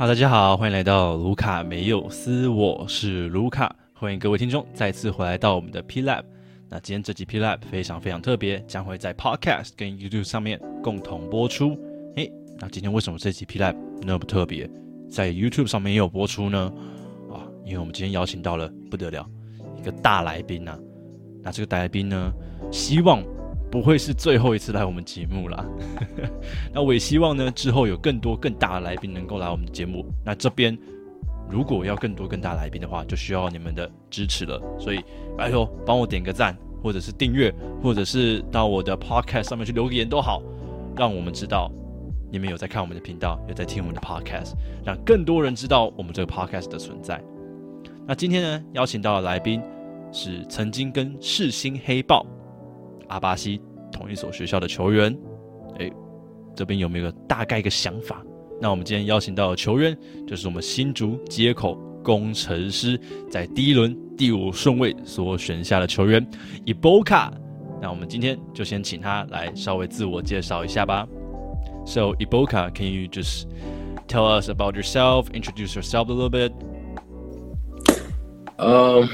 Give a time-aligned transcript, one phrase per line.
[0.00, 6.22] 哈，大家好，欢迎来到卢卡没有斯，我是卢卡，欢迎各位听众再次回来到我们的 P Lab。
[6.70, 11.78] 那今天这集 P Lab 非常非常特别，将会在 Podcast 跟 YouTube 上面共同播出。
[12.16, 14.66] 诶，那今天为什么这集 P Lab 那么特别，
[15.10, 16.72] 在 YouTube 上面也有播出呢？
[17.30, 19.28] 啊，因为我们今天邀请到了不得了
[19.78, 20.78] 一个大来宾呐。
[21.42, 22.32] 那这个大来宾呢，
[22.72, 23.22] 希望。
[23.70, 25.64] 不会是最后一次来我们节目啦。
[26.74, 30.04] 那我也希望呢，之后有更多更大的来宾能够来我们的节目。
[30.24, 30.76] 那这边
[31.48, 34.60] 如果要更多更大来宾的话，就需要你们的支持了。
[34.78, 35.00] 所以
[35.36, 40.42] 拜托帮我点个赞，或者是订阅，或者是到我的 Podcast 上面去留个言都好，
[40.96, 41.70] 让我们知道
[42.30, 47.22] 你们有在看我们的频道，有在听我们的 Podcast，让更多人知道我们这个 Podcast 的存在。
[48.06, 49.62] 那今天呢，邀请到的来宾
[50.12, 52.26] 是曾经跟世新黑豹。
[53.10, 53.60] 阿巴西
[53.92, 55.16] 同一所学校的球员，
[55.78, 55.90] 哎，
[56.56, 58.24] 这边有没有个大概一个想法？
[58.60, 66.26] 那我们今天邀请到的球员就是我们新竹接口工程师在第一轮第五顺位所选下的球员
[66.64, 67.32] 伊波卡。
[67.80, 71.08] 那我们今天就先请他来稍微自我介绍一下吧。
[71.86, 73.46] So Iboka, can you just
[74.06, 75.30] tell us about yourself?
[75.32, 76.52] Introduce yourself a little bit.
[78.58, 79.08] Um,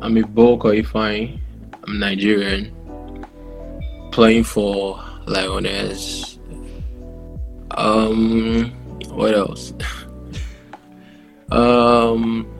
[0.00, 1.36] I'm Iboka Ifai.
[1.86, 2.70] I'm Nigerian.
[4.16, 6.38] Playing for Lioneers.
[7.72, 8.70] Um,
[9.10, 9.74] what else?
[11.50, 12.50] um,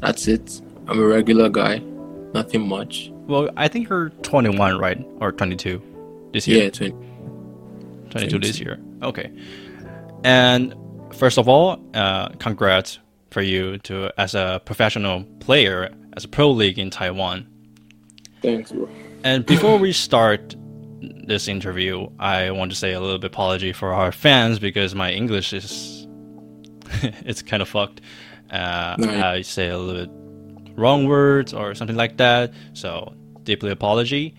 [0.00, 0.62] that's it.
[0.86, 1.80] I'm a regular guy.
[2.32, 3.10] Nothing much.
[3.26, 5.06] Well, I think you're 21, right?
[5.20, 5.82] Or 22
[6.32, 6.64] this year?
[6.64, 6.94] Yeah, 20.
[8.08, 8.80] 22 this year.
[9.02, 9.30] Okay.
[10.24, 10.74] And
[11.12, 13.00] first of all, uh, congrats
[13.32, 17.46] for you to as a professional player as a pro league in Taiwan.
[18.40, 18.88] Thanks, bro.
[19.24, 20.54] And before we start
[21.00, 25.12] this interview, I want to say a little bit apology for our fans because my
[25.12, 26.06] English is
[27.02, 28.00] it's kind of fucked.
[28.50, 32.52] Uh, I say a little bit wrong words or something like that.
[32.72, 34.34] So deeply apology,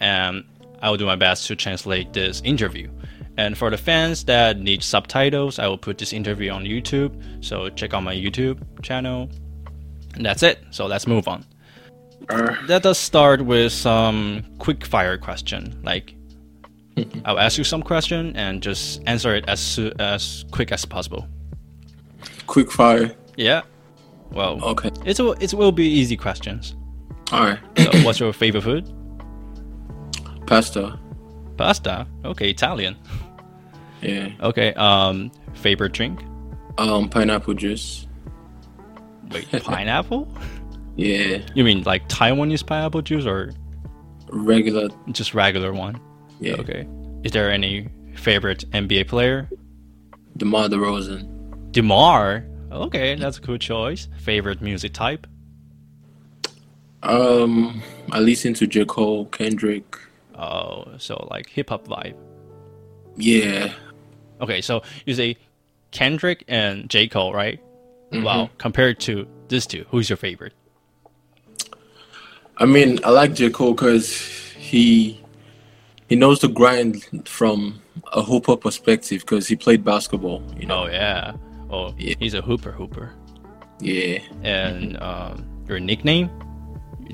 [0.00, 0.44] and
[0.80, 2.90] I will do my best to translate this interview.
[3.36, 7.44] And for the fans that need subtitles, I will put this interview on YouTube.
[7.44, 9.30] So check out my YouTube channel.
[10.14, 10.58] And that's it.
[10.70, 11.44] So let's move on.
[12.28, 15.80] Uh, Let us start with some quick fire question.
[15.82, 16.14] Like,
[17.24, 21.26] I'll ask you some question and just answer it as as quick as possible.
[22.46, 23.14] Quick fire.
[23.36, 23.62] Yeah.
[24.30, 24.62] Well.
[24.62, 24.90] Okay.
[25.04, 26.74] It's a, it will be easy questions.
[27.32, 27.58] All right.
[27.78, 28.84] so, what's your favorite food?
[30.46, 30.98] Pasta.
[31.56, 32.06] Pasta.
[32.24, 32.96] Okay, Italian.
[34.02, 34.30] Yeah.
[34.40, 34.74] Okay.
[34.74, 36.20] Um, favorite drink?
[36.78, 38.06] Um, pineapple juice.
[39.30, 40.28] Wait, pineapple?
[40.96, 41.38] Yeah.
[41.54, 43.52] You mean like Taiwanese pineapple juice or
[44.30, 44.88] regular?
[45.12, 46.00] Just regular one.
[46.40, 46.54] Yeah.
[46.54, 46.86] Okay.
[47.22, 49.48] Is there any favorite NBA player?
[50.36, 51.72] DeMar DeRozan.
[51.72, 52.44] DeMar.
[52.70, 54.08] Okay, that's a cool choice.
[54.18, 55.26] Favorite music type?
[57.02, 59.98] Um, I listen to J Cole, Kendrick.
[60.34, 62.14] Oh, so like hip hop vibe.
[63.16, 63.72] Yeah.
[64.40, 65.36] Okay, so you say
[65.90, 67.60] Kendrick and J Cole, right?
[68.10, 68.24] Mm-hmm.
[68.24, 68.50] Wow.
[68.58, 70.54] Compared to these two, who's your favorite?
[72.62, 74.16] I mean, I like J Cole because
[74.56, 75.20] he
[76.08, 80.44] he knows the grind from a hooper perspective because he played basketball.
[80.56, 80.84] You know?
[80.84, 81.32] Oh yeah.
[81.70, 82.14] Oh, yeah.
[82.20, 83.14] he's a hooper hooper.
[83.80, 84.20] Yeah.
[84.44, 86.30] And um, your nickname?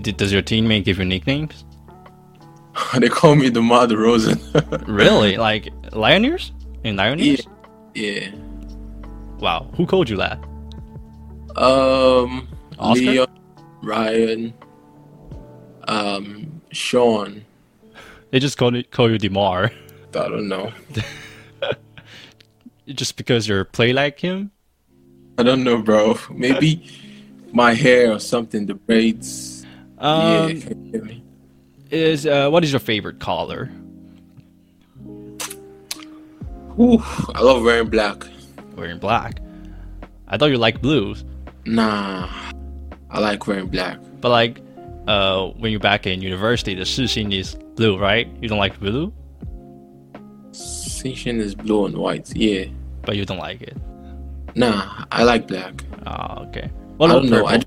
[0.03, 1.65] Does your teammate give you nicknames?
[2.99, 4.85] they call me DeMar DeRozan.
[4.87, 5.39] really?
[5.39, 6.51] Like Lioneers?
[6.85, 7.47] In Lioneers?
[7.95, 8.11] Yeah.
[8.11, 8.31] yeah.
[9.39, 9.71] Wow.
[9.77, 10.39] Who called you that?
[11.57, 12.47] Um,
[12.79, 13.05] Oscar?
[13.07, 13.39] Leon,
[13.83, 14.55] Ryan,
[15.89, 17.45] um, Sean.
[18.31, 19.73] They just call, it, call you Demar.
[20.11, 20.73] I don't know.
[22.87, 24.51] just because you're play like him?
[25.39, 26.19] I don't know, bro.
[26.31, 26.85] Maybe
[27.53, 29.65] my hair or something, the braids.
[29.99, 31.01] Um, yeah,
[31.91, 33.71] is uh, what is your favorite color?
[36.79, 37.03] Ooh,
[37.35, 38.25] I love wearing black.
[38.77, 39.41] Wearing black.
[40.29, 41.25] I thought you liked blues.
[41.65, 42.29] Nah,
[43.11, 43.99] I like wearing black.
[44.21, 44.61] But like,
[45.09, 48.29] uh, when you're back in university, the Shih Hsin is blue, right?
[48.41, 49.13] You don't like blue?
[50.53, 52.67] Shih Hsin is blue and white, yeah.
[53.03, 53.77] But you don't like it?
[54.55, 55.83] Nah, I like black.
[56.07, 56.71] Oh, okay.
[56.99, 57.47] What I don't know.
[57.47, 57.63] I...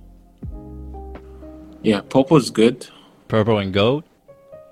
[1.81, 2.87] Yeah, purple is good.
[3.27, 4.03] Purple and gold?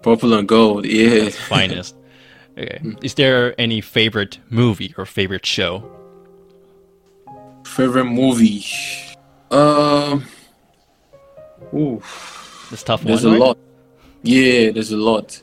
[0.04, 1.30] Purple and gold, yeah.
[1.30, 1.96] finest.
[2.58, 2.82] Okay.
[3.02, 5.82] Is there any favorite movie or favorite show?
[7.64, 8.66] Favorite movie?
[9.50, 10.26] Um.
[11.74, 12.04] Ooh.
[12.72, 13.46] It's tough There's one, a right?
[13.48, 13.58] lot.
[14.24, 15.42] Yeah, there's a lot.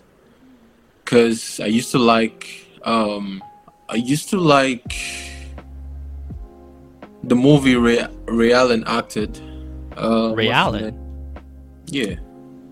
[1.04, 2.66] Cause I used to like.
[2.82, 3.42] Um.
[3.88, 4.94] I used to like.
[7.24, 9.40] the movie Ray, Ray Allen acted.
[9.96, 10.94] Uh, Ray Allen.
[11.86, 12.16] Yeah,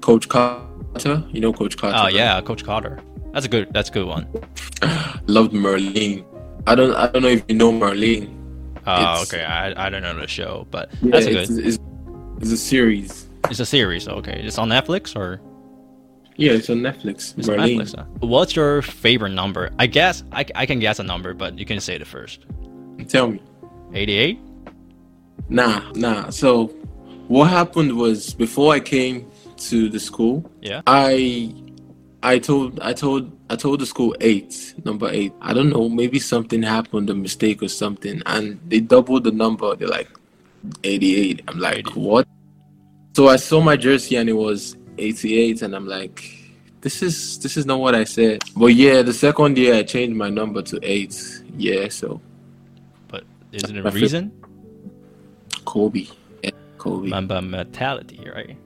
[0.01, 1.25] Coach Carter.
[1.31, 1.97] You know Coach Carter.
[1.99, 2.15] Oh right?
[2.15, 2.99] yeah, Coach Carter.
[3.33, 3.73] That's a good.
[3.73, 4.27] That's a good one.
[5.27, 6.25] Loved Merlin.
[6.67, 6.95] I don't.
[6.95, 8.31] I don't know if you know Merlin.
[8.87, 9.45] Oh, It's- okay.
[9.45, 11.67] I, I don't know the show, but Yeah, that's a it's, good.
[11.67, 11.79] it's,
[12.41, 13.24] it's a series.
[13.51, 14.09] It's a series.
[14.09, 15.41] Okay, it's on Netflix or
[16.37, 17.37] Yeah, it's on Netflix.
[17.39, 17.95] it's on Netflix.
[17.97, 18.05] huh?
[18.21, 19.71] What's your favorite number?
[19.79, 22.47] I guess I, I can guess a number, but you can say it first.
[23.09, 23.41] Tell me.
[23.93, 24.39] 88.
[25.49, 26.31] Nah, nah.
[26.31, 26.67] So,
[27.29, 29.31] what happened was before I came
[29.69, 30.81] to the school, Yeah.
[30.87, 31.55] I,
[32.23, 35.33] I told, I told, I told the school eight, number eight.
[35.43, 39.77] I don't know, maybe something happened, a mistake or something, and they doubled the number.
[39.77, 40.09] They're like,
[40.83, 41.43] eighty-eight.
[41.47, 42.01] I'm like, 80.
[42.01, 42.27] what?
[43.15, 46.35] So I saw my jersey and it was eighty-eight, and I'm like,
[46.81, 48.43] this is this is not what I said.
[48.57, 51.15] But yeah, the second year I changed my number to eight.
[51.57, 52.21] Yeah, so
[53.09, 54.33] But isn't it a reason?
[55.65, 56.07] Kobe,
[56.43, 58.57] yeah, Kobe, Mamba mentality, right?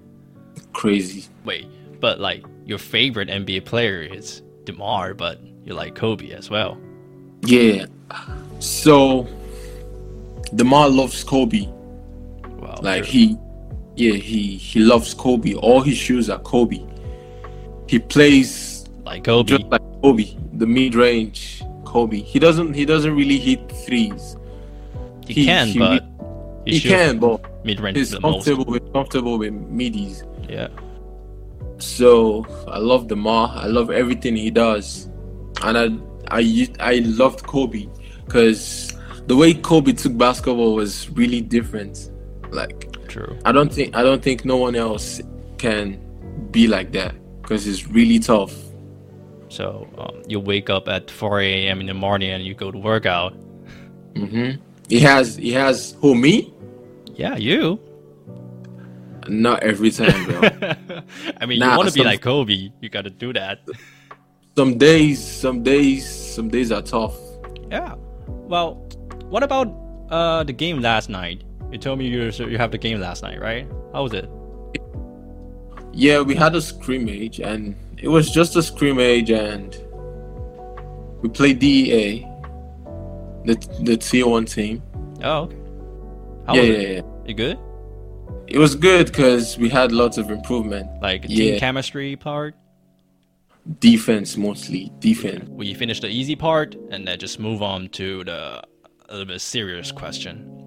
[0.73, 1.27] crazy.
[1.45, 1.67] Wait,
[2.01, 6.79] but like your favorite NBA player is Demar, but you like Kobe as well.
[7.43, 7.87] Yeah.
[8.61, 9.27] So
[10.55, 11.67] Demar loves Kobe.
[11.67, 12.81] Wow.
[12.83, 13.13] Like true.
[13.13, 13.37] he
[13.99, 15.55] yeah, he he loves Kobe.
[15.55, 16.81] All his shoes are Kobe.
[17.89, 19.49] He plays like Kobe.
[19.49, 22.21] just like Kobe, the mid range Kobe.
[22.21, 24.37] He doesn't he doesn't really hit threes.
[25.27, 26.05] he, he- can, he- but
[26.67, 28.45] He can, but mid range he's the most.
[28.45, 30.23] comfortable with comfortable with middies.
[30.49, 30.69] Yeah.
[31.79, 33.51] So I love Demar.
[33.55, 35.09] I love everything he does,
[35.63, 35.87] and I
[36.41, 37.87] I I loved Kobe
[38.27, 38.93] because
[39.27, 42.11] the way Kobe took basketball was really different.
[42.51, 43.39] Like True.
[43.45, 45.21] I don't think I don't think no one else
[45.59, 45.99] can
[46.51, 48.53] be like that because it's really tough.
[49.49, 51.81] So um, you wake up at 4 a.m.
[51.81, 53.33] in the morning and you go to work out.
[54.15, 54.51] hmm
[54.89, 56.53] He has he has who me?
[57.15, 57.81] Yeah, you.
[59.27, 60.41] Not every time, bro.
[61.41, 63.61] I mean, Nah, you want to be like Kobe, you got to do that.
[64.57, 67.17] some days, some days, some days are tough.
[67.71, 67.95] Yeah.
[68.27, 68.75] Well,
[69.29, 69.69] what about
[70.11, 71.43] uh the game last night?
[71.71, 73.67] You told me you you have the game last night, right?
[73.93, 74.29] How was it?
[75.93, 79.77] Yeah, we had a scrimmage, and it was just a scrimmage, and
[81.23, 82.21] we played DEA,
[83.45, 84.83] the the tier one team.
[85.23, 85.57] Oh, okay.
[86.47, 86.97] How yeah, was yeah, it?
[86.97, 87.03] yeah.
[87.27, 87.59] You good?
[88.47, 90.89] It was good because we had lots of improvement.
[91.03, 91.59] Like team Yeah.
[91.59, 92.55] chemistry part.
[93.81, 95.47] Defense mostly, defense.
[95.51, 98.63] We finish the easy part and then just move on to the
[99.09, 100.58] a little bit serious question.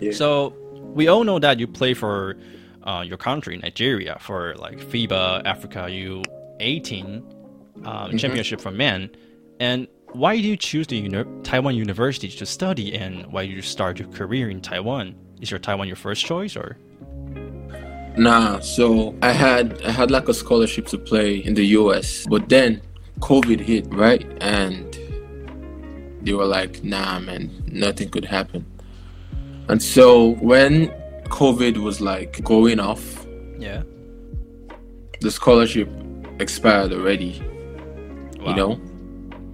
[0.00, 0.12] Yeah.
[0.12, 0.54] So
[0.94, 2.36] we all know that you play for
[2.84, 7.24] uh, your country, Nigeria, for like FIBA Africa U18 um,
[7.84, 8.16] Mm-hmm.
[8.16, 9.10] championship for men.
[9.60, 13.98] And why do you choose the uni- Taiwan University to study, and why you start
[13.98, 15.14] your career in Taiwan?
[15.40, 16.78] Is your Taiwan your first choice, or
[18.16, 22.48] Nah, so I had I had like a scholarship to play in the US, but
[22.48, 22.80] then
[23.20, 24.24] COVID hit, right?
[24.40, 24.86] And
[26.22, 28.64] they were like, "Nah, man, nothing could happen."
[29.68, 30.88] And so when
[31.28, 33.26] COVID was like going off,
[33.58, 33.82] yeah?
[35.20, 35.88] the scholarship
[36.38, 37.42] expired already.
[38.38, 38.50] Wow.
[38.50, 38.80] You know,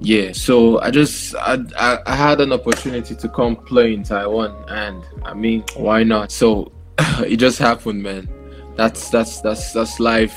[0.00, 0.32] yeah.
[0.32, 5.02] So I just I, I I had an opportunity to come play in Taiwan, and
[5.24, 6.32] I mean, why not?
[6.32, 6.72] So
[7.26, 8.28] it just happened, man.
[8.76, 10.36] That's that's that's that's life.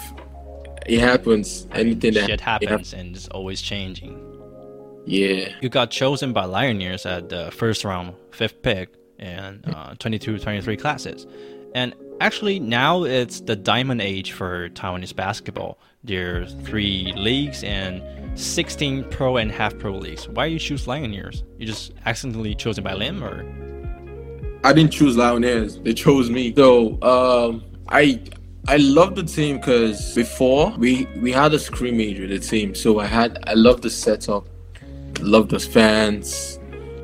[0.86, 1.68] It happens.
[1.72, 4.22] Anything that shit it hap- happens and it's always changing.
[5.06, 5.50] yeah.
[5.62, 10.78] You got chosen by Lioneers at the first round, fifth pick, in uh, 22 23
[10.78, 11.28] classes.
[11.74, 15.78] And actually, now it's the diamond age for Taiwanese basketball.
[16.04, 18.02] There's three leagues and
[18.40, 20.30] 16 pro and half pro leagues.
[20.30, 21.44] Why you choose Lioneers?
[21.58, 23.44] You just accidentally chosen by Lim, or
[24.64, 25.84] I didn't choose Lioneers.
[25.84, 26.54] They chose me.
[26.56, 28.22] So um, I
[28.68, 32.74] I love the team because before we we had a scrimmage with the team.
[32.74, 34.48] So I had I love the setup,
[35.20, 36.60] love those fans.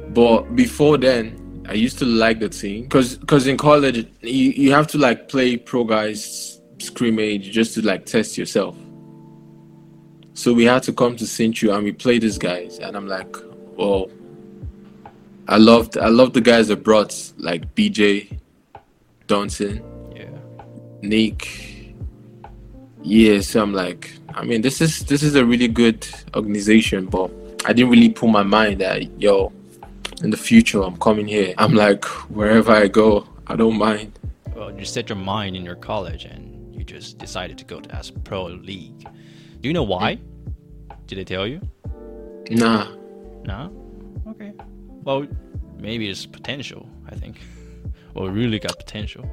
[0.10, 1.40] But before then,
[1.72, 5.30] I used to like the team because because in college you, you have to like
[5.30, 8.75] play pro guys scrimmage just to like test yourself.
[10.34, 13.34] So we had to come to Hsinchu and we play these guys, and I'm like,
[13.78, 14.12] well,
[15.48, 18.38] I loved I loved the guys that brought like BJ,
[19.30, 19.82] Johnson,
[20.13, 20.25] yeah,
[21.01, 21.94] Nick.
[23.01, 27.32] Yeah, so I'm like, I mean, this is this is a really good organization, but
[27.63, 29.54] I didn't really put my mind that yo,
[30.24, 31.54] in the future I'm coming here.
[31.58, 34.18] I'm like, wherever I go, I don't mind.
[34.56, 37.96] well, you set your mind in your college and you just decided to go to
[37.96, 39.08] as pro league.
[39.62, 40.16] Do you know why?
[40.16, 40.94] Hmm?
[41.08, 41.60] Did they tell you?
[42.50, 42.88] Nah,
[43.44, 43.70] Nah?
[44.30, 44.54] Okay.
[45.04, 45.25] Well,
[45.78, 47.38] maybe it's potential, I think.
[48.16, 49.25] or really got potential?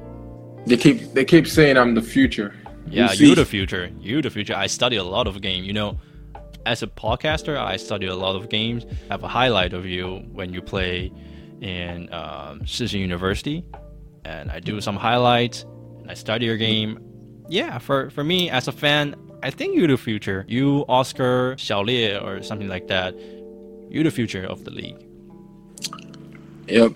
[0.65, 2.53] They keep they keep saying I'm the future.
[2.89, 3.35] Yeah, We'll you see.
[3.35, 3.89] the future.
[4.01, 4.55] You the future.
[4.55, 5.63] I study a lot of game.
[5.63, 5.97] You know,
[6.65, 8.85] as a podcaster, I study a lot of games.
[9.09, 11.11] I have a highlight of you when you play
[11.61, 13.65] in um, University,
[14.25, 15.65] and I do some highlights.
[15.99, 16.99] And I study your game.
[17.47, 20.45] Yeah, for for me as a fan, I think you're the future.
[20.47, 23.15] You Oscar Xiaolie or something like that.
[23.89, 25.05] You're the future of the league.
[26.67, 26.93] Yep.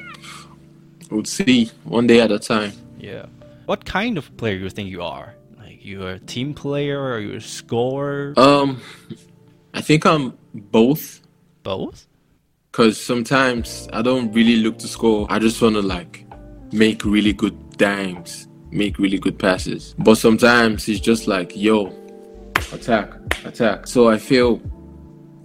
[1.09, 2.73] We'll see one day at a time.
[2.99, 3.25] Yeah.
[3.65, 5.33] What kind of player you think you are?
[5.57, 8.33] Like you're a team player or you're a scorer?
[8.37, 8.81] Um,
[9.83, 11.21] think I'm both.
[11.61, 12.07] Both?
[12.71, 15.27] Cause sometimes I don't really look to score.
[15.29, 16.25] I just wanna like
[16.71, 19.93] make really good dimes, make really good passes.
[19.99, 21.93] But sometimes it's just like, yo,
[22.71, 23.11] attack,
[23.45, 23.85] attack.
[23.85, 24.59] So I feel,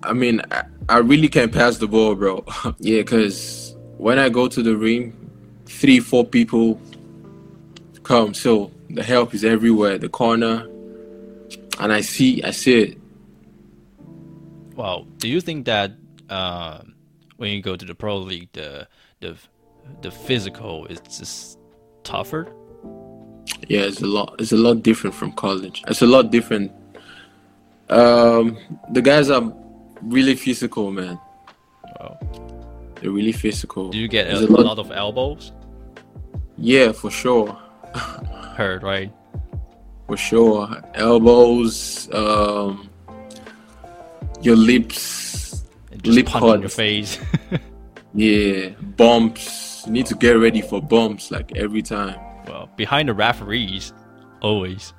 [0.02, 2.46] I mean, I, I really can pass the ball, bro.
[2.78, 5.12] yeah, cause when I go to the ring,
[5.66, 6.80] three, four people
[8.08, 8.32] come.
[8.32, 10.66] So the help is everywhere, the corner,
[11.78, 12.97] and I see, I see it.
[14.78, 15.90] Well, do you think that
[16.30, 16.82] uh,
[17.36, 18.86] when you go to the pro league, the
[19.18, 19.34] the
[20.02, 21.58] the physical is just
[22.04, 22.46] tougher?
[23.66, 24.36] Yeah, it's a lot.
[24.38, 25.82] It's a lot different from college.
[25.88, 26.70] It's a lot different.
[27.90, 28.56] Um,
[28.92, 29.52] the guys are
[30.00, 31.18] really physical, man.
[31.98, 32.16] Well,
[33.00, 33.88] They're really physical.
[33.90, 35.50] do you get a, a lot of elbows?
[36.56, 37.48] Yeah, for sure,
[38.54, 39.10] Hurt, right?
[40.06, 40.68] for sure.
[40.94, 42.87] Elbows, um,
[44.42, 45.64] your lips.
[46.04, 47.18] Lip in your face.
[48.14, 49.82] Yeah, bumps.
[49.86, 52.18] You need to get ready for bumps like every time.
[52.46, 53.92] well, behind the referees,
[54.40, 54.94] always.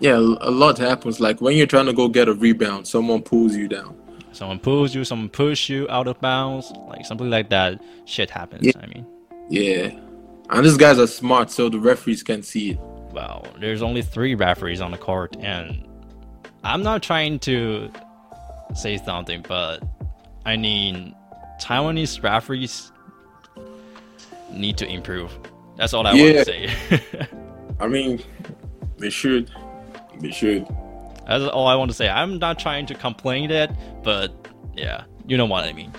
[0.00, 1.20] Yeah, a lot happens.
[1.20, 3.94] Like when you're trying to go get a rebound, someone pulls you down.
[4.32, 7.80] Someone pulls you, someone push you out of bounds, like something like that.
[8.06, 8.66] Shit happens.
[8.66, 8.72] Yeah.
[8.82, 9.06] I mean,
[9.48, 9.90] Yeah,
[10.50, 12.78] and these guys are smart, so the referees can see it.
[13.12, 15.86] well, there's only three referees on the court, and
[16.64, 17.90] I'm not trying to
[18.74, 19.82] say something, but
[20.44, 21.14] I mean,
[21.60, 22.92] Taiwanese referees
[24.50, 25.36] need to improve.
[25.76, 26.70] That's all I want to say.
[27.80, 28.22] I mean,
[28.98, 29.50] they should.
[30.20, 30.66] They should.
[31.26, 32.08] That's all I want to say.
[32.08, 34.32] I'm not trying to complain that, but
[34.74, 35.92] yeah, you know what I mean.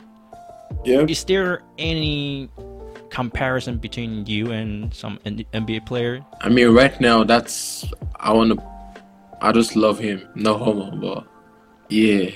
[0.86, 1.06] Yeah.
[1.08, 2.50] Is there any
[3.10, 6.26] comparison between you and some NBA player?
[6.42, 8.64] I mean, right now, that's I want to.
[9.42, 10.28] I just love him.
[10.34, 11.28] No homo, but
[11.90, 12.30] yeah,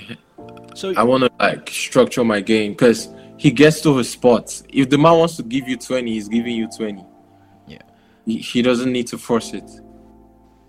[0.74, 4.62] So I want to like structure my game because he gets to his spots.
[4.68, 7.04] If the man wants to give you twenty, he's giving you twenty.
[7.66, 7.82] Yeah.
[8.24, 9.68] He, he doesn't need to force it.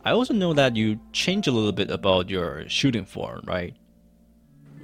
[0.06, 3.74] I also know that you change a little bit about your shooting form, right?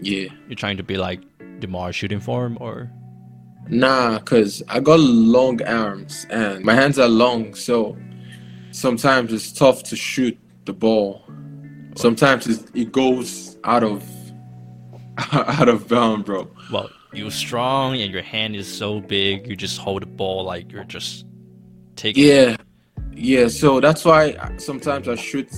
[0.01, 0.29] Yeah.
[0.47, 1.21] You're trying to be like
[1.59, 2.89] Demar shooting form, or
[3.67, 7.97] Nah, cause I got long arms and my hands are long, so
[8.71, 11.23] sometimes it's tough to shoot the ball.
[11.99, 14.01] Sometimes it's, it goes out of
[15.33, 16.49] out of bound, bro.
[16.71, 20.71] well, you're strong and your hand is so big, you just hold the ball like
[20.71, 21.25] you're just
[21.97, 22.23] taking.
[22.23, 22.55] Yeah,
[23.11, 23.49] yeah.
[23.49, 25.51] So that's why sometimes I shoot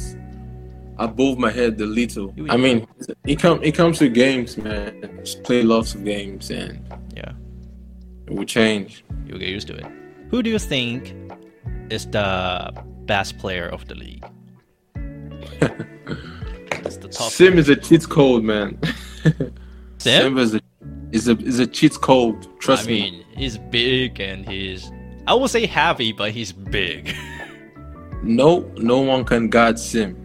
[0.97, 2.33] above my head a little.
[2.49, 2.87] I mean,
[3.23, 5.19] it come it comes to games, man.
[5.23, 6.83] Just play lots of games and
[7.15, 7.33] yeah.
[8.25, 9.05] it will change.
[9.27, 9.85] You'll get used to it.
[10.31, 11.13] Who do you think
[11.91, 12.73] is the
[13.05, 14.25] best player of the league?
[16.83, 17.31] It's the top.
[17.31, 18.79] Sim is a cheat code, man.
[19.97, 20.23] Sim?
[20.23, 20.61] Sim is a
[21.11, 22.47] is a is a cheat code.
[22.59, 23.01] Trust I me.
[23.01, 24.91] mean, he's big and he's.
[25.27, 27.13] I would say heavy, but he's big.
[28.23, 30.15] No, no one can guard Sim.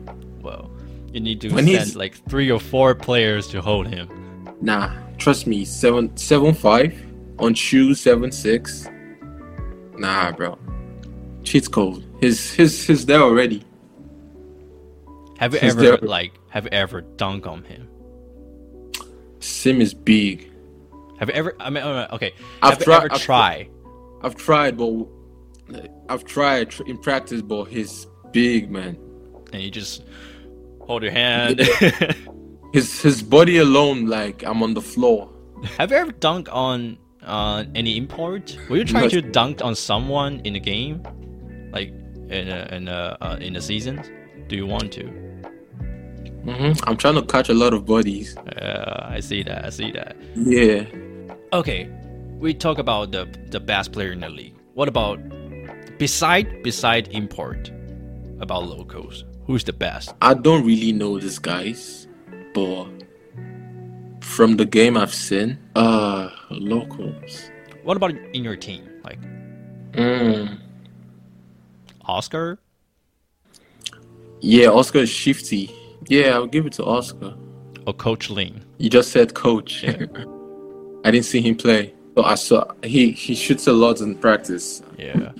[0.42, 0.70] well,
[1.14, 4.06] you need to When send he's- like three or four players to hold him.
[4.60, 5.64] Nah, trust me.
[5.64, 6.92] Seven seven five
[7.38, 8.86] on shoes seven six.
[9.96, 10.58] Nah, bro.
[11.42, 12.04] Cheat code.
[12.20, 13.64] His his his there already.
[15.38, 16.32] Have you ever like?
[16.50, 17.88] Have you ever dunk on him?
[19.40, 20.50] Sim is big.
[21.18, 21.54] Have you ever?
[21.60, 22.32] I mean, uh, okay.
[22.62, 23.68] I've have you tried- ever I've try?
[24.22, 25.06] I've tried, but
[26.08, 28.96] I've tried tr- in practice, but he's big, man.
[29.52, 30.04] And you just
[30.80, 31.60] hold your hand.
[32.72, 35.30] His his body alone, like I'm on the floor.
[35.78, 38.58] have you ever dunked on uh, any import?
[38.68, 39.12] Were you trying Yes.
[39.12, 41.00] to dunk on someone in the game,
[41.72, 41.88] like
[42.28, 44.10] in a, in a, uh, in the seasons?
[44.48, 45.04] Do you want to?
[46.46, 48.36] Hmm I'm trying to catch a lot of bodies.
[48.36, 49.64] Uh, I see that.
[49.64, 50.16] I see that.
[50.36, 50.84] Yeah.
[51.52, 51.88] Okay,
[52.38, 54.54] we talk about the the best player in the league.
[54.74, 55.18] What about
[55.98, 57.70] beside beside import?
[58.38, 60.12] About locals, who's the best?
[60.20, 62.06] I don't really know these guys,
[62.52, 62.84] but
[64.20, 67.50] from the game I've seen, uh, locals.
[67.82, 68.84] What about in your team?
[69.04, 69.18] Like,
[69.92, 70.58] Mm.
[72.04, 72.58] Oscar?
[74.42, 75.70] Yeah, Oscar is shifty.
[76.08, 77.34] Yeah, I'll give it to Oscar.
[77.86, 78.64] Or Coach Lin?
[78.78, 79.84] You just said coach.
[81.04, 81.94] I didn't see him play.
[82.16, 84.82] So I saw he he shoots a lot in practice.
[84.98, 85.32] Yeah.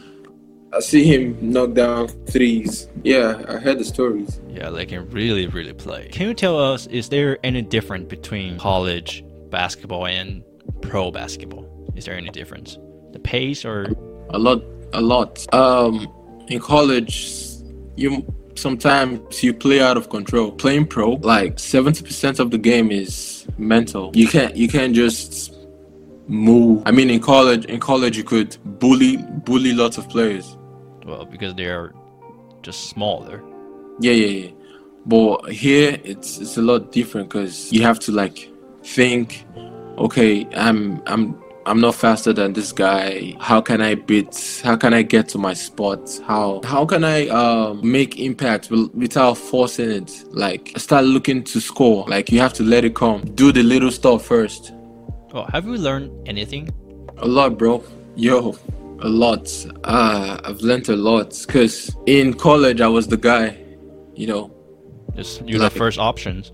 [0.73, 2.89] I see him knock down threes.
[3.03, 4.41] Yeah, I heard the stories.
[4.49, 6.09] Yeah, they can really, really play.
[6.09, 10.45] Can you tell us, is there any difference between college basketball and
[10.83, 11.67] pro basketball?
[11.97, 12.79] Is there any difference?
[13.13, 13.87] The pace or
[14.31, 15.47] A lot, a lot.
[15.55, 16.13] Um,
[16.49, 17.33] in college,
[17.97, 18.23] you
[18.57, 20.53] sometimes you play out of control.
[20.53, 24.11] Playing pro, like seventy percent of the game is mental.
[24.15, 25.55] You can't you can't just
[26.29, 26.83] move.
[26.87, 30.57] I mean, in college, in college you could bully bully lots of players.
[31.07, 31.95] well, because they are
[32.63, 33.43] just smaller.
[34.01, 34.51] Yeah, yeah, yeah.
[35.07, 38.51] But here it's it's a lot different because you have to like
[38.83, 39.45] think,
[39.99, 43.35] okay, I'm I'm I'm not faster than this guy.
[43.41, 44.61] How can I beat?
[44.65, 46.09] How can I get to my spot?
[46.27, 50.25] How how can I um, make impact wi- without forcing it?
[50.31, 52.05] Like start looking to score.
[52.09, 53.23] Like you have to let it come.
[53.35, 54.73] Do the little stuff first.
[55.35, 56.71] Oh, have you learned anything?
[57.19, 57.83] A lot, bro.
[58.15, 58.57] Yo,
[59.01, 59.49] a lot.
[59.85, 61.35] Uh, I've learned a lot.
[61.49, 63.59] Cause in college I was the guy,
[64.15, 64.51] you know,
[65.17, 66.53] Just you're Like- the first options.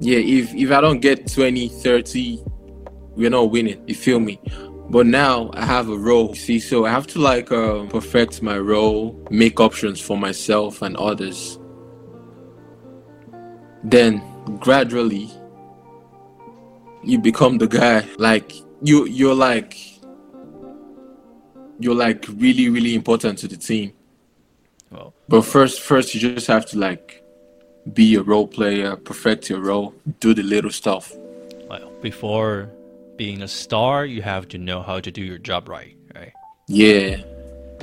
[0.00, 2.42] yeah if if i don't get 20 30
[3.16, 4.40] we're not winning you feel me?
[4.90, 8.58] But now i have a role see so i have to like uh, perfect my
[8.58, 11.58] role make options for myself and others.
[13.82, 14.22] Then
[14.60, 15.30] gradually
[17.02, 18.52] you become the guy like
[18.82, 19.76] you you're like
[21.78, 23.92] you're like really really important to the team.
[24.90, 27.22] Well, but first first you just have to like
[27.92, 31.12] be a role player perfect your role do the little stuff.
[31.68, 32.70] Well, before
[33.16, 36.32] being a star, you have to know how to do your job right, right?
[36.68, 37.16] yeah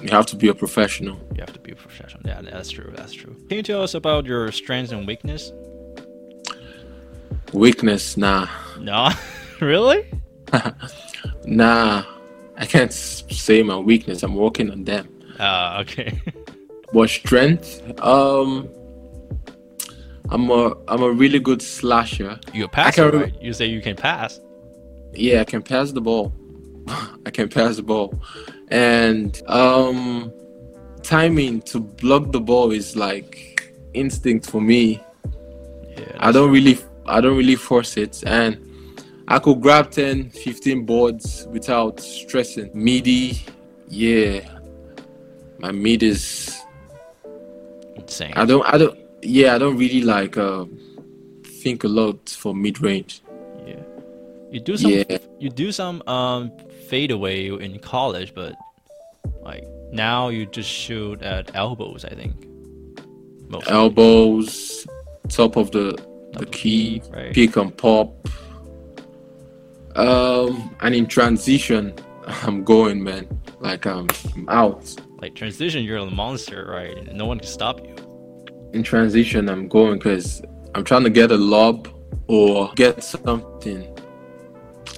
[0.02, 2.24] you have to be a professional You have to be a professional.
[2.26, 2.92] Yeah, that's true.
[2.96, 3.36] That's true.
[3.48, 5.52] Can you tell us about your strengths and weakness?
[7.54, 8.48] weakness nah
[8.80, 9.14] Nah,
[9.62, 10.10] really?
[11.46, 12.04] nah
[12.58, 15.08] i can't say my weakness i'm working on them
[15.40, 16.20] Ah, okay.
[16.94, 18.68] but strength um
[20.30, 23.42] i'm a i'm a really good slasher You're a passer, right?
[23.42, 24.40] You say you can pass.
[25.14, 26.34] Yeah i can pass the ball.
[27.26, 28.20] I can pass the ball.
[28.70, 30.32] And um
[31.04, 35.02] timing to block the ball is like instinct for me.
[35.98, 38.24] Yeah, I don't really I don't really force it.
[38.26, 38.68] And
[39.28, 42.72] I could grab 10 15 boards without stressing.
[42.74, 43.40] Midi
[43.88, 44.48] yeah.
[45.60, 46.60] My mid is
[47.96, 48.34] insane.
[48.36, 50.66] I don't I don't yeah I don't really like uh,
[51.62, 53.22] think a lot for mid range.
[54.52, 55.18] You do some Yeah.
[55.40, 56.52] you do some um
[56.90, 58.56] fadeaway in college, but
[59.42, 62.36] like now you just shoot at elbows, I think.
[63.50, 63.72] Mostly.
[63.74, 64.88] elbows
[65.30, 65.98] top of the
[66.34, 67.34] the of the key key, right.
[67.34, 68.14] pick and pop
[69.96, 71.94] um and in transition
[72.28, 73.28] I'm going man
[73.60, 77.14] like I'm, I'm out Like transition, you're a monster, right?
[77.14, 77.96] No one can stop you.
[78.74, 80.42] in transition i'm going because
[80.76, 81.88] i'm trying to get a lob
[82.28, 83.84] or get something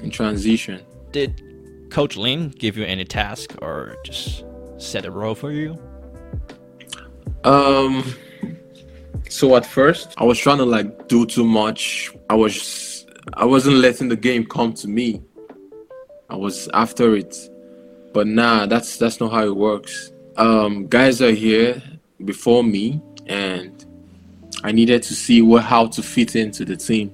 [0.04, 0.86] in transition.
[1.12, 1.42] Did
[1.90, 4.44] Coach Lin give you any task or just
[4.78, 5.80] set a role for you?
[7.44, 8.16] um
[9.30, 12.12] so at first i was trying to like do too much.
[12.30, 15.22] I was i wasn't letting the game come to me.
[16.30, 17.36] I was after it.
[18.14, 20.12] But nah that's that's not how it works.
[20.38, 21.82] Um guys are here
[22.24, 23.86] before me and
[24.64, 27.12] i needed to see what how to fit into the team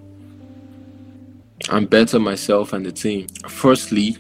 [1.72, 4.18] and better myself and the team firstly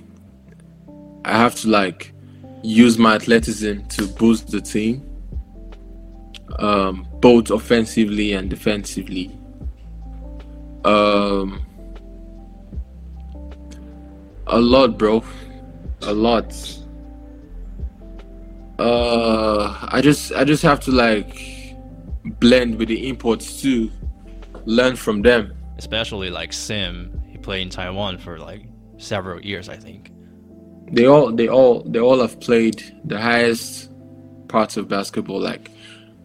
[1.26, 2.14] i have to like
[2.64, 5.10] use my athleticism to boost the team
[6.58, 9.32] um, both offensively and defensively.
[10.84, 11.66] Um,
[14.48, 15.24] a lot, bro.
[16.04, 16.54] A lot.
[18.80, 21.76] Uh, I just, I just have to like
[22.40, 23.92] blend with the imports too,
[24.66, 25.54] learn from them.
[25.78, 28.64] Especially like Sim, played in Taiwan for like
[28.98, 30.12] several years, I think.
[30.92, 33.92] They all, they all, they all have played the highest
[34.48, 35.40] parts of basketball.
[35.40, 35.72] Like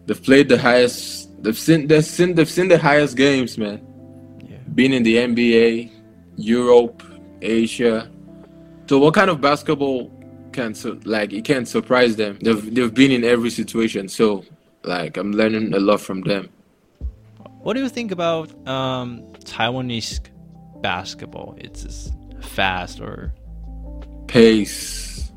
[0.07, 1.31] they've played the highest.
[1.43, 3.85] They've seen, they've seen, they've seen the highest games, man.
[4.49, 4.57] Yeah.
[4.75, 5.93] Being in the NBA,
[6.37, 7.03] Europe,
[7.43, 8.11] Asia.
[8.87, 10.11] So what kind of basketball
[10.53, 12.39] can su- like it can't surprise them?
[12.41, 14.09] They've they've been in every situation.
[14.09, 14.45] So
[14.83, 16.49] like I'm learning a lot from them.
[17.61, 20.21] What do you think about um, Taiwanese
[20.85, 21.55] basketball?
[21.57, 23.33] It's just fast or
[24.27, 25.33] Pace,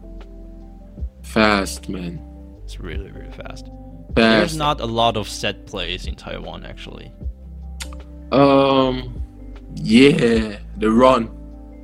[1.22, 2.14] fast, man.
[2.64, 3.70] It's really really fast.
[4.16, 7.12] There's not a lot of set plays in Taiwan actually.
[8.32, 9.22] Um,
[9.76, 11.30] yeah, the run.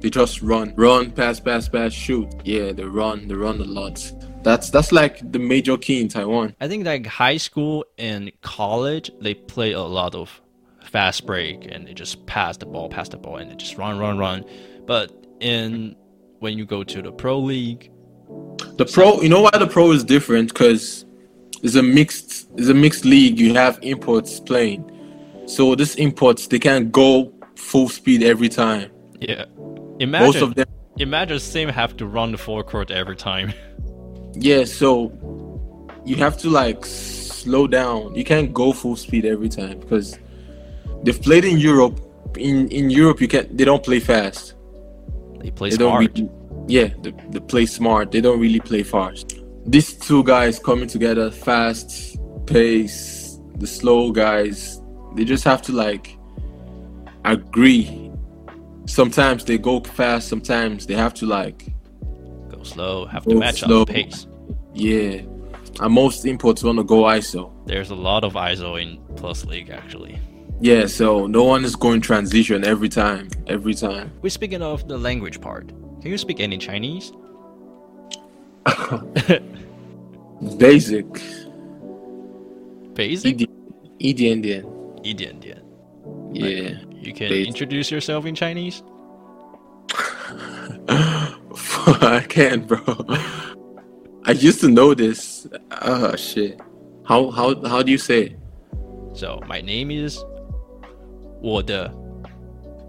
[0.02, 2.28] They just run, run, pass, pass, pass, shoot.
[2.44, 4.12] Yeah, they run, they run a lot.
[4.44, 6.56] That's that's like the major key in Taiwan.
[6.60, 10.42] I think like high school and college they play a lot of
[10.94, 13.98] fast break and they just pass the ball, pass the ball, and they just run,
[13.98, 14.46] run, run.
[14.86, 15.96] But in
[16.40, 17.90] when you go to the pro league,
[18.78, 20.50] The pro, you know why the pro is different?
[20.50, 21.06] Because
[21.64, 23.40] it's a mixed, it's a mixed league.
[23.40, 24.82] You have imports playing,
[25.48, 28.90] so this imports they can't go full speed every time.
[29.20, 29.46] yeah,
[30.00, 33.52] imagine Most of them, imagine the same have to run the forecourt every time.
[34.34, 34.64] yeah.
[34.66, 35.12] So
[36.06, 38.14] you have to like slow down.
[38.16, 40.18] You can't go full speed every time because
[41.04, 42.00] they've played in Europe.
[42.38, 44.56] In in Europe, you can they don't play fast.
[45.40, 46.18] they play They don't smart.
[46.18, 46.30] really,
[46.68, 48.12] yeah, they, they play smart.
[48.12, 49.40] They don't really play fast.
[49.66, 54.82] These two guys coming together, fast pace, the slow guys,
[55.16, 56.18] they just have to like
[57.26, 58.12] agree.
[58.86, 60.28] Sometimes they go fast.
[60.28, 61.68] Sometimes they have to like,
[62.50, 63.82] Go slow, have to Go match slow.
[63.84, 64.28] up pace.
[64.74, 65.22] yeah.
[65.80, 67.52] And most imports want to go ISO.
[67.66, 70.20] There's a lot of ISO in Plus League actually.
[70.60, 73.30] Yeah, so no one is going transition every time.
[73.48, 74.12] Every time.
[74.22, 75.68] We're speaking of the language part.
[76.02, 77.12] Can you speak any Chinese?
[80.58, 81.06] Basic.
[82.94, 83.38] Basic?
[84.00, 84.64] EDNDN.
[85.04, 85.62] EDNDN.
[86.34, 86.46] Yeah.
[86.46, 87.48] Like, you can Basic.
[87.48, 88.84] introduce yourself in Chinese?
[91.86, 92.80] I can, bro.
[94.26, 95.48] I used to know this.
[95.82, 96.60] Oh shit.
[97.06, 98.22] How how how do you say?
[98.24, 98.40] It?
[99.14, 100.24] So my name is
[101.44, 101.94] 我的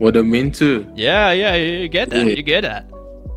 [0.00, 0.80] 我的名字。
[0.94, 2.24] Yeah, yeah, you get that.
[2.24, 2.84] You get that.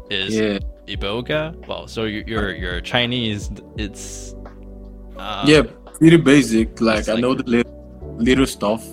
[0.10, 0.60] Is yeah.
[0.88, 1.54] Eboka?
[1.68, 4.36] Well, so you're Chinese, it's
[5.18, 5.64] uh, yeah,
[5.98, 6.80] pretty basic.
[6.80, 8.84] Like, like I know the little, little stuff.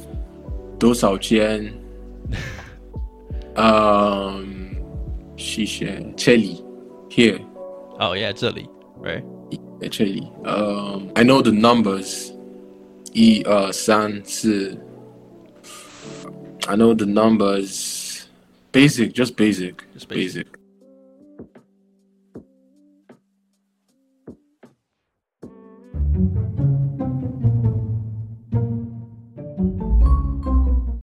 [0.78, 1.72] 多少钱?
[3.54, 4.74] um,
[5.36, 6.02] 谢谢.
[6.16, 6.64] Chili
[7.08, 7.38] here.
[8.00, 9.22] Oh yeah, Chili, right?
[9.84, 12.30] Actually, um, I know the numbers.
[12.30, 12.34] Uh,
[13.14, 14.76] 一二三四。
[16.66, 18.26] I know the numbers.
[18.72, 19.84] Basic, just basic.
[19.92, 20.46] Just basic.
[20.46, 20.63] basic.